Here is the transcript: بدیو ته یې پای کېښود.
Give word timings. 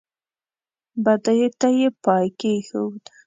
بدیو 1.03 1.49
ته 1.59 1.67
یې 1.79 1.87
پای 2.03 2.27
کېښود. 2.39 3.03